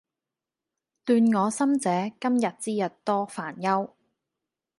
[0.03, 0.03] 亂
[1.39, 1.89] 我心者，
[2.19, 3.91] 今日之日多煩憂